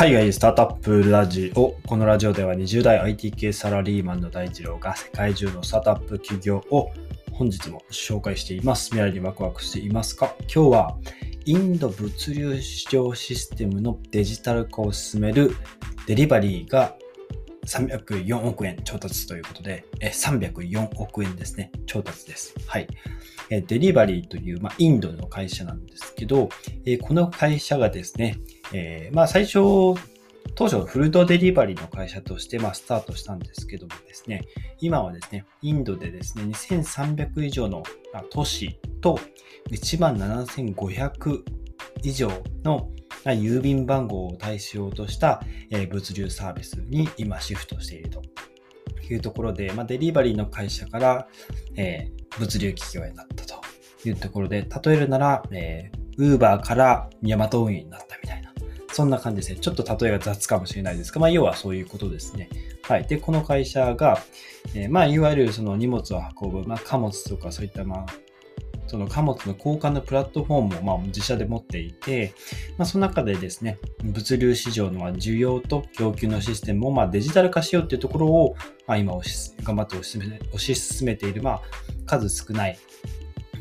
[0.00, 1.76] 海外スタートアップラジオ。
[1.86, 6.90] このラジオでは20代 IT 系サラリーマンの大二郎が世界中のスタートアップ企業を
[7.32, 8.86] 本日も紹介しています。
[8.86, 10.34] 未来にワクワクしていますか？
[10.44, 10.96] 今日は
[11.44, 15.54] インド物流市場システムのデジタル化を進める
[16.06, 16.96] デリバリーが
[17.66, 21.72] 304億円調達ということで、304億円ですね。
[21.84, 22.54] 調達です。
[22.66, 22.88] はい。
[23.50, 26.48] デリバリーという、まあ、インドの会社なんですけど、
[27.02, 28.38] この会社がですね、
[28.72, 29.58] えー、まあ、最初、
[30.54, 34.42] 当初フルドデリバリーの会社として、ま、スタートしたんですけどもですね、
[34.80, 37.82] 今はですね、インドでですね、2300以上の
[38.30, 39.18] 都市と
[39.70, 41.42] 1万7500
[42.02, 42.30] 以上
[42.64, 42.90] の
[43.24, 45.42] 郵便番号を対象とした
[45.90, 48.22] 物流サービスに今シフトしていると。
[49.14, 51.28] いうところで、まあ、デリバリーの会社から、
[51.76, 53.60] えー、物流企業になったと
[54.04, 58.39] いうところで、例えるなら、えー、Uber からヤマト運輸になったみたいな、
[58.92, 59.58] そんな感じですね。
[59.60, 62.48] ちょっと例えが雑かもしれないですが、まあ、要はそういうことですね。
[62.82, 63.04] はい。
[63.04, 64.18] で、この会社が、
[64.74, 68.06] えー、まあ、いわゆるその荷物を運ぶ、まあ、貨物とかそういった、まあ、
[68.90, 72.34] その貨物の交換のプラットフォームをまあ自社で持っていて、
[72.76, 78.56] まあ、その中でですね、物流市場の需要と供給のシステムをまあデジタル化しようっていうところを、
[78.88, 81.60] まあ、今頑張って推し推し進めている、まあ、
[82.04, 82.78] 数少ない、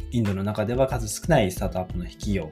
[0.10, 2.52] インドの中では数少ないスタートアップの企業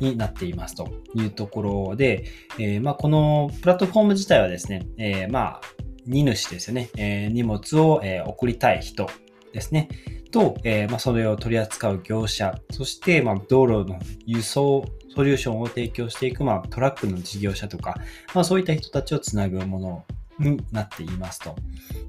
[0.00, 2.24] になっていますというところで、
[2.58, 5.60] えー、まあこのプラットフォーム自体はですね、えー、まあ
[6.06, 9.08] 荷主ですよね、えー、荷物を、え送りたい人
[9.52, 9.88] ですね。
[10.30, 17.96] と、えー、まあ、それを取り扱う業者、そして、まあ、道路の輸送ソリューションを提供していく、まあ、トラックの事業者とか、
[18.34, 20.04] まあ、そういった人たちをつなぐもの
[20.38, 21.56] になっていますと。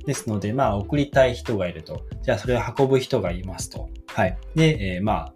[0.06, 2.06] ですので、まあ、送りたい人がいると。
[2.22, 3.90] じゃあ、それを運ぶ人がいますと。
[4.08, 4.38] はい。
[4.56, 5.34] で、えー、まあ、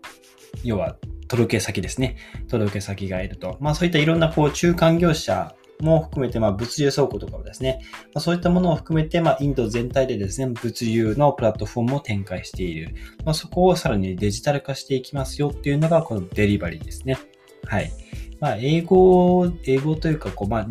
[0.64, 0.98] 要は、
[1.34, 2.18] 届け先ですね。
[2.48, 3.58] 届け先がいると。
[3.60, 7.80] まあ、そういったいろんな、こう、中間業者も含めて、まあ、物流倉庫とかをですね、
[8.14, 12.94] まあ、そういったものを含めて、まあ、インド全体でですね、物流のプラットフォームを展開している。
[13.26, 17.18] まあ、そこをさらにデジタル化していきますよっていうのが、このデリバリーですね。
[17.66, 17.92] はい。
[18.40, 20.68] まあ、英語、英語というか、こう、まあ、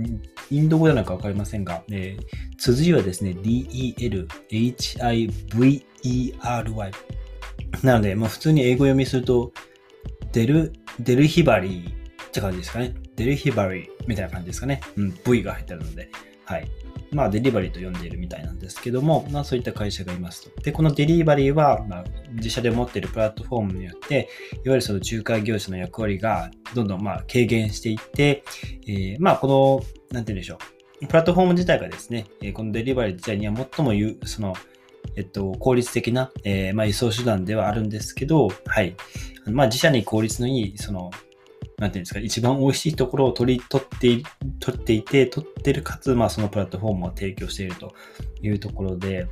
[0.52, 4.22] インド語なのかわかりませんが、えー、綴りはですね、D-E-L-H-I-V-E-R-Y。
[7.82, 9.52] なので、まあ、普通に英語読みすると、
[10.32, 12.94] デル、デルヒバリーって感じですかね。
[13.16, 14.80] デリバリーみたいな感じですかね。
[14.96, 16.10] うん、V が入ってるので。
[16.44, 16.68] はい。
[17.12, 20.62] まあ、デリバリーと呼んでいるみたいなんですけども、まあ、そういった会社がいますと。
[20.62, 24.28] で、このデリバリーは、まあ、自社で持っているプラットフォームによって、いわ
[24.64, 28.44] ゆるその仲介業者の役割がどんどんまあ軽減していって、
[28.86, 30.58] えー、まあ、この、なんて言うんでしょ
[31.02, 31.06] う。
[31.06, 34.54] プラットフォーム自体がですね、このデリバリー自体には最も言う、その、
[35.16, 38.96] えっと、効率的な、えー、まあ、輸送手段ではあるんですけど、はい。
[39.46, 41.10] まあ、自社に効率のいい、その、
[41.78, 44.22] なんていうんですか、一番美味しいところを取り、取って、
[44.60, 47.94] 取っていて、取ってるかつ、まあそのプラットフォームを提供していると
[48.42, 49.26] いうところで、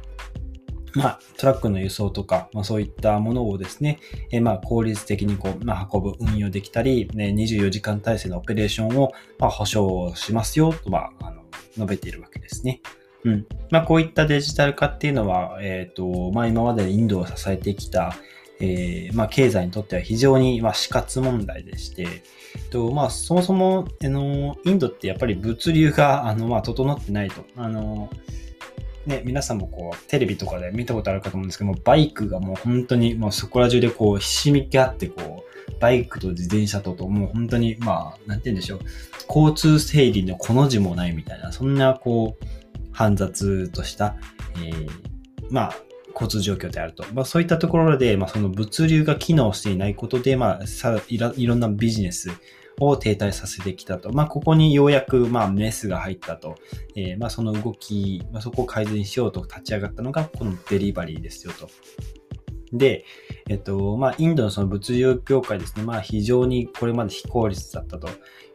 [0.94, 4.00] まあ、トラックの輸送とか、まあ、そういったものをですね、
[4.30, 11.42] えまあ、効率的にこう、まあ、運ぶ、運用できたり、ね、24時間体制のオペレーションを、まあ、保証しますよと、まあ、あの
[11.74, 12.80] 述べているわけですね。
[13.24, 13.46] うん。
[13.70, 18.16] まあ、こういったデジタル化っていうのは、えっ、ー、と、まあ、今までインドを支えてきた、
[18.60, 22.22] えー、まあ、経済にとっては非常に、まあ、死活問題でして、
[22.70, 27.44] とまあ、そもそも、あの、インドってやっぱり物流が、あの、まあ、整ってないと。
[27.56, 28.10] あの、
[29.06, 38.80] ね、皆さんもこう、テレビとかで見たことあるかと思うんですけども、バイクがもう本当に、もうそこら中でこう、ひしめき合って、こう、バイクと自転車とと、もう本当に、まあ、なんて言うんでしょう、
[39.28, 42.44] 交通整理のこの字もないみたいな、そんなこう、
[42.92, 44.16] 煩雑とした、
[44.56, 44.90] えー、
[45.50, 45.76] まあ、
[46.20, 47.04] 交通状況であると。
[47.14, 52.30] まあ、そういったところで、まあ、その物流が機能していないことで、まあ、さいろいろんなビジネス
[52.78, 54.12] を停滞させてきたと。
[54.12, 56.56] まあ、ここにようやく、まあ、メスが入ったと。
[56.94, 61.68] えー、まあ、その動き、まあ、そこを改善しようと立ち上がったのが、このデリバリーですよと。
[62.72, 63.04] で、
[63.48, 68.08] えっと、まあ、インドのその物流業界ですね、まあ、非常にこれまで非効率だったと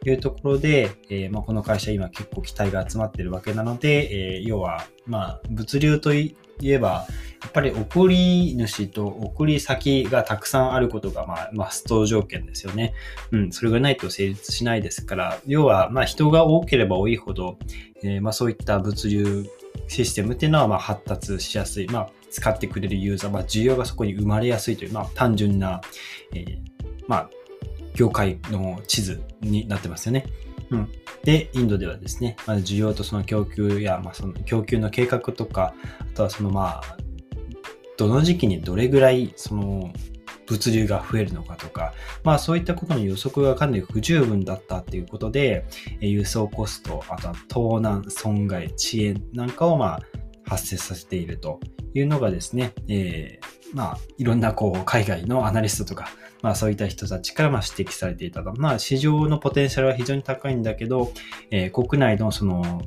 [0.04, 7.06] いうところで、えー、まあ、この会社今結構期待が集まっているわけなので、えー、要は、まあ、物流といえば、
[7.56, 12.92] ぱり送り主と送り先がたくさんあることが、まあ、マスト条件ですよね。
[13.32, 17.56] うん、それがないと成立しないですから、要は、まあ、人が多ければ多いほど、
[18.02, 19.46] えー、まあ、そういった物流
[19.88, 21.88] システムっていうのは、まあ、発達しやすい。
[21.88, 25.80] まあ、使ってくれるユーザー、まあ、需要がそこに生まれやすいという、まあ、単純な、
[26.34, 26.58] えー、
[27.08, 27.30] まあ、
[27.94, 30.26] 業界の地図になってますよね。
[30.68, 30.88] うん、
[31.24, 36.96] で、インドではですね、まず需要とその供給や、まあ、その供給の計画とか、あとはそのまあ、
[37.96, 39.92] どの時期にどれぐらいその
[40.46, 45.66] 物流が増えるのかとか、まあそういったことの予測がかなり不十分だったっていうことで、
[46.00, 50.00] 輸送コスト、あとは盗難、損害、遅延なんかをまあ
[50.48, 51.60] 発生させていると
[51.94, 56.08] いうのがですね、えー、まあいろんなこう海外のアナリストとか、
[56.42, 58.52] まあそういった人たちからま指摘されていたと。
[58.56, 61.10] まあ市場のポテンシャルは非常に高いんだけど、
[61.50, 62.82] えー、国内のその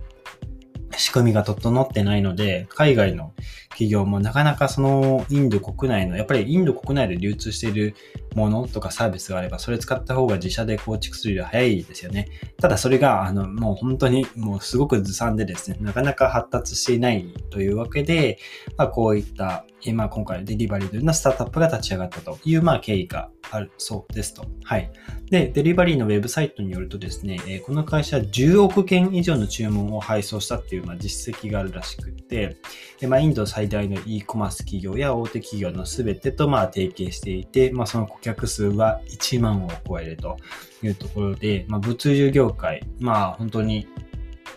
[0.97, 3.33] 仕組みが整ってないので、海外の
[3.69, 7.95] 企業もなかなかそのインド国内の、やっぱりインド国内で流通している
[8.35, 12.27] ものとかサービスがあれば、それ使った方が自社で構築するより早いですよね。
[12.61, 18.39] ただそれが、あの、もう本当にもうすごくずさんでですね、なかなか発達していないというわけで、
[18.77, 24.45] まあこういったまあ、今回デリバリーというようなスタートアップが立ち上がったという、まあ、経緯があるそうですと。
[24.63, 24.91] はい。
[25.29, 32.57] で、デリバリーのウェブサイトによるとですね、えこの会社10億件以上の注文を配送したっていう、まあ、実績があるらしくて、
[32.99, 40.37] でまあ、インド最大の e コマース企業や大手企業のすべてと、まあ、提携していて、まあ、その顧客数は1万を超えると
[40.83, 43.87] いうところで、まあ、物流業界、まあ、本当に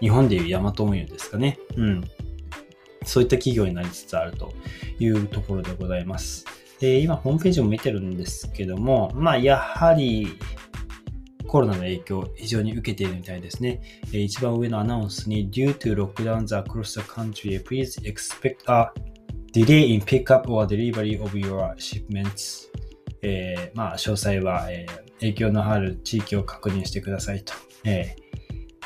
[0.00, 1.58] 日本でいうヤマト運輸ですかね。
[1.76, 2.04] うん。
[3.04, 4.52] そういった企業になりつつあると
[4.98, 6.44] いうところでございます。
[6.82, 10.36] で今、ホームページも見てるんですけども、まあ、やはり、
[11.46, 13.80] コロナの影響を、非常に受けているみたいですね。
[14.10, 18.90] 一番上のアナウンスに、Due to lockdowns across the country, please expect a
[19.52, 22.68] delay in pickup or delivery of your shipments.
[23.22, 27.52] えー、まあ、詳細は、えー、影響のある地域を確認してくださいと。
[27.84, 28.21] えー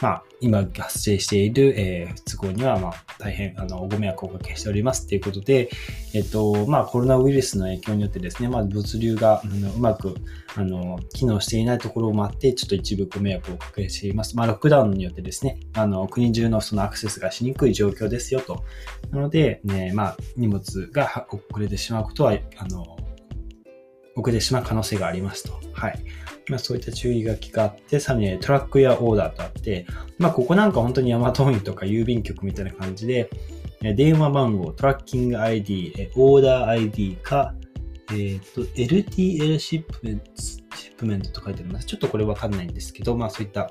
[0.02, 5.70] まあ、今発生している、えー、不都合には、まあ、大変、あの、ご迷惑をおかけしておりますということで、
[6.12, 10.14] えっと、まあ、コロナウイルスの影響によってですね、まあ、物流が、あのうまく、
[10.54, 14.36] あの、機能していないところもあって、ちょっと一部ご迷惑をおかけしています。
[14.36, 18.64] まあ、ロックダウンによってですね、あの、国中のそのアクセスがしにくい状況ですよと。
[19.10, 22.95] なので、ね、まあ、荷物が遅れてしまうことは、あの、
[24.16, 25.60] 遅れてしまう可能性がありますと。
[25.72, 26.02] はい。
[26.48, 29.86] まあ、そういった注意書きがあって、さらにトラックやオーダーとあって、
[30.18, 33.28] まあ、ここなんか本当にヤマト運輸とか郵便局みたいな感じで、
[33.82, 37.54] 電話番号、 tracking ID、オーダー ID か、
[38.10, 41.86] えっ、ー、と、LTL シップメント、シップメントと書いてあります。
[41.86, 43.70] ちょっとこれわかんないんですけど、まあそういった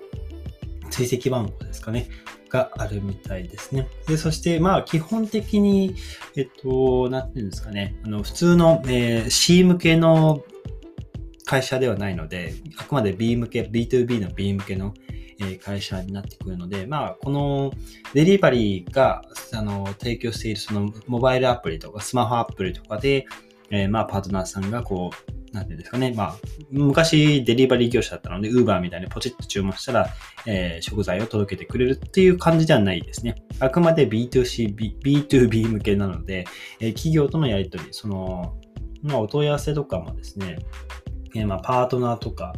[0.92, 2.08] 追跡番号ですかね。
[2.56, 3.88] があるみたいですね。
[4.08, 5.96] で、そして、まあ、基本的に、
[6.36, 7.96] えっと、なんていうんですかね。
[8.04, 10.44] あの、普通の、えー、C 向けの
[11.46, 14.94] 会社ではないので、あくまで B 向け、B2B の B 向けの
[15.40, 17.74] え会社になってくるので、まあ、この
[18.14, 19.22] デリバリーが、
[19.54, 23.26] あの、提供しているそのモバイルアプリとかスマホアプリとかで、
[23.70, 26.14] えー、まあ、パートナーさんがこう、なんていうんですかね。
[26.16, 26.36] まあ、
[26.70, 30.10] 昔デリバリー業者だったので、ウーバーみたいにポチッと注文したら、
[30.46, 33.36] えー、食材を届けてくれるっていう感じではないですね。
[33.60, 36.46] あくまで B2C、B、2B 向けなので、
[36.80, 38.60] えー、企業とのやりとり、その、
[39.02, 40.60] まあ、お問い合わせとかもですね、
[41.34, 42.54] えー、まあ、パートナーとか、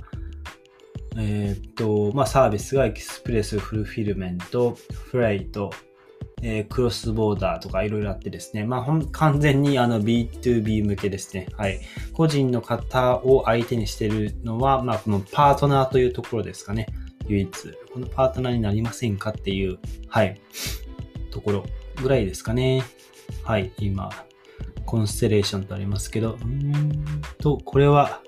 [1.20, 5.72] えっ、と、まあ、サービスが express、fulfillment、freight、
[6.44, 11.48] えー、 cross-border とかいろいろあってですね、まあ、完全にあの B2B 向けですね。
[11.58, 11.80] はい。
[12.14, 16.88] 個人の方を相手にしてるのは、まあ、このパートナーというところですかね。
[17.28, 17.50] 唯一。
[17.92, 20.40] このパートナーになりませんかっていう、はい。
[21.32, 21.66] ところ
[22.02, 22.84] ぐらいですかね。
[23.44, 23.72] はい。
[23.80, 24.10] 今、
[24.86, 27.04] コンステレーションとありますけど、うん
[27.40, 28.22] と、これは、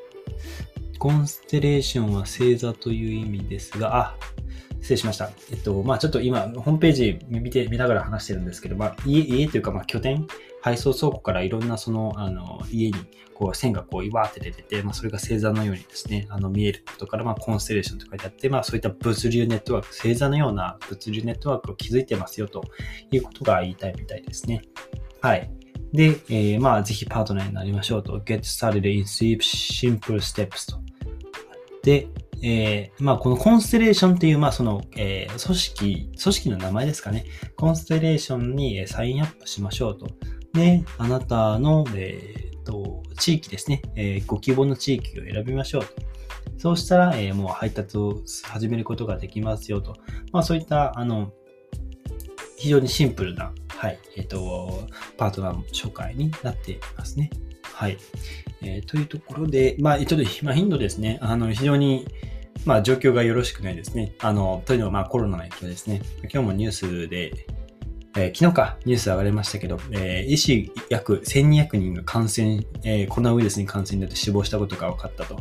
[0.97, 4.17] コンステレーションは星座という意味ですが、あ、
[4.81, 5.31] 失礼しました。
[5.51, 10.27] えっと、まあちょっと今、ホームページ見て、見ながら話してるんですけど、まあ家、家というか、まあ拠点、
[10.61, 12.97] 配送倉庫からいろんなその、あの、家に、
[13.33, 22.63] こう、線がこう、わーって出てて、まあそれが星座のようにですね、あの、見えることから、まあコンステレーションと書いてあって、まあそういった物流ネットワーク、星座のような物流ネットワークを築いてますよと
[23.11, 24.61] いうことが言いたいみたいですね。
[25.21, 25.49] はい。
[25.93, 28.19] で、えー、まあ、ぜひパートナーになりましょうと。
[28.19, 30.79] get started in simple steps と。
[31.83, 32.07] で、
[32.41, 37.25] えー、まあ、このコンステレーションっていう、まあ、その、えー、組織、組織の名前ですかね。
[37.55, 40.07] コンステレーションにサインアップしましょうと。
[40.53, 45.93] で、あなたの、えー、と、地域ですね、えー、ご希望の地域を選びましょうと。
[46.57, 49.95] そうしたら、えー、もう配達を始めることができますよと。
[50.31, 51.31] まあ、そういった、あの、
[52.57, 57.29] 非常にシンプルな、はい、えっ、ー、と、パートナーの紹介になっていますね。
[57.79, 57.97] はい。
[58.61, 62.05] えー、というところで、まあ、ちょっと今、インドですね、あの、非常に、
[62.65, 64.15] まあ、状況がよろしくないですね。
[64.19, 66.01] あの、というのは、まあ、コロナの影響ですね。
[66.23, 67.45] 今日もニュースで、
[68.17, 75.39] えー、昨日か、ニュース上がりましたけど、えー、医師約1200人が感染、えー、コロナウイルスに感染になって死亡したことが分かったと。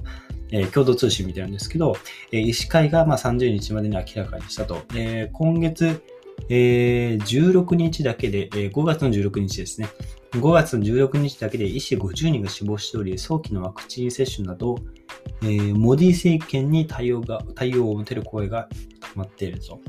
[0.52, 1.96] えー、共同通信見てるんですけど、
[2.30, 4.82] えー、医師会がまあ30日までに明らかにしたと。
[4.94, 6.00] えー、今月
[6.48, 9.88] えー、16日だけで、えー、5月の16日ですね。
[10.32, 14.76] 5月の16日だけで医師50人が死亡しており、早期のワクチン接種など、
[15.42, 18.68] えー、モディ政権に対応が、対応を持てる声が
[19.00, 19.80] 高まっていると、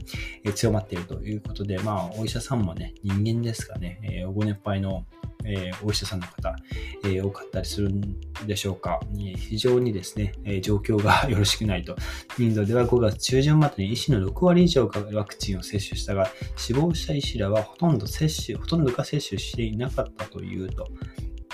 [0.44, 5.06] えー、強まっているということで、まあ、お医者さんもね、人間ですかね、えー、ご年配の
[5.46, 6.56] えー、お医者さんの方、
[7.04, 8.02] えー、多かったりするん
[8.46, 9.00] でしょうか。
[9.38, 11.96] 非常にですね、え、状況が よろしくないと。
[12.38, 20.88] インドでは5月中旬までに医師の6割以上がワクチンを接種したが、死亡した医師らはほとんど接種、ほとんどが接種していなかったというと。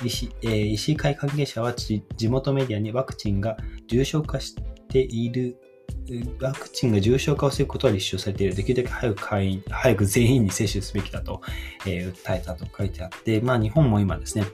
[0.04, 3.56] 医師,、えー、医師会関係者は地元メディアにワクチンが
[3.88, 4.56] 重症化し
[4.90, 5.58] ている
[6.40, 8.56] ワクチンが重症化を防ぐことは立証されている。
[8.56, 11.42] できるだけ早く会員、早く全員に接種すべきだと、
[11.86, 14.46] えー、訴えたと書いてあって、まあ日本も今ですね、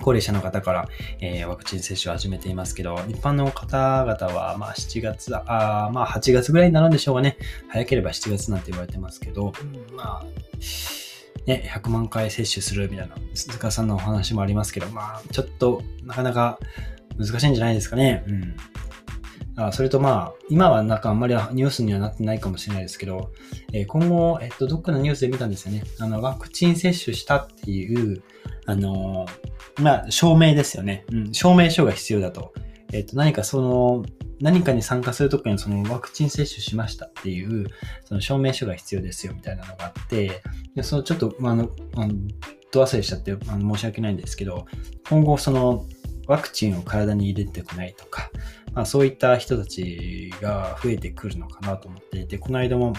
[0.00, 0.88] 高齢者の方から、
[1.20, 7.36] えー、ワクチン接種を始めていますけど、一般の方々は、まあ7月、あまあ8月ぐらいになるんでしょうかね。
[7.68, 9.52] 早ければ7月なんて言われてますけど、
[9.94, 10.24] まあ、
[11.46, 16.58] ね、100万回接種するみたいな、鈴鹿さんのお話もありますけど、まあ、ちょっとなかなか
[17.18, 18.24] 難しいんじゃないですかね。
[18.26, 18.56] うん。
[19.56, 23.30] あそれとまあ、今はなんかあんまりニュースにはなってないかもしれないですけど、
[23.72, 25.82] えー、今後、えっと、どっかのニュースで見たんですよね。
[25.98, 28.22] あの、ワクチン接種したっていう、
[28.66, 31.06] あのー、まあ、証明ですよね。
[31.10, 32.52] うん、証明書が必要だと。
[32.92, 34.04] えっと、何かその、
[34.40, 37.68] 何かに参加するときにそのワクチン接種しましたっていう、
[38.04, 40.42] その証明書が必要ですよみたいなのがあって、
[40.74, 42.14] でそのちょっと、まあ、あの、あの
[42.72, 44.66] ど忘れしちゃってあの申し訳ないんですけど、
[45.08, 45.86] 今後その
[46.26, 48.30] ワクチンを体に入れてこないとか、
[48.72, 52.94] まあ、そういった人たちが増えてくるのかなと思っていて、この間も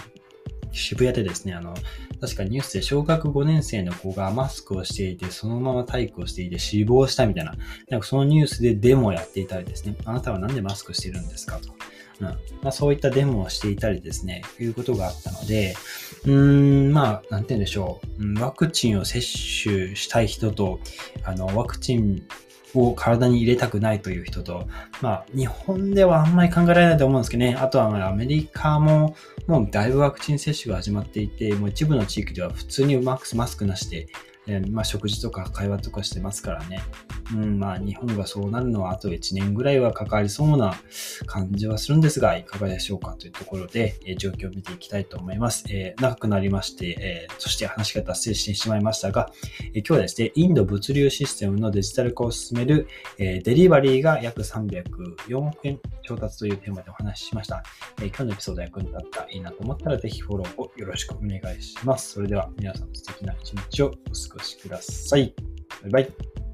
[0.72, 1.74] 渋谷でですね、あの、
[2.20, 7.54] 確かニュースで小学5年生の子がマスクをしていて、そのまま体育をしていて死亡したみたいな、
[7.88, 11.58] なんかそのニュースでデモをやっていたりですね、あなたはなんでマスクしてるんですか？
[11.58, 11.72] と。
[12.20, 15.76] うんまあ、そういったデモをしていたりですね、いうことがあったので、
[16.24, 18.40] うーん、まあ、なんて言うんでしょう。
[18.40, 20.80] ワクチンを接種したい人と、
[21.22, 22.26] あの、ワクチン
[22.74, 24.68] を体に入れたくないという人と、
[25.00, 34.08] まあ、日本ではあんまり考えられないと思うんですけどね、あとはアメリカももうだいぶワクチン接種が始まっていて、もう一部の地域では普通にマックスクなしで
[34.48, 36.80] えまあ、食事とか会話とかしてますからね。
[37.34, 40.74] うん、まあ、日本がそうなるのはあと1年ぐらいはかかりそうな
[41.26, 45.66] 感じはするんですが、いかがでしょうかというところで、え状況を見ていきたいと思います。
[45.68, 49.30] えー、長くなりまして、え、そして話が達成してしまいましたが、
[49.74, 52.88] え今日はですね、インド物流システムのデジタル化を進める、
[53.18, 57.62] えデリバリーが約304億円調達というテーマでお話ししました。
[58.00, 62.12] え今日のエピソード役に立ったらいいなと思ったら、ぜひフォローをよろしくお願いします。
[62.12, 65.34] それでは皆さん素敵な一日をお過ごしくださいしください。
[65.82, 66.47] バイバイ。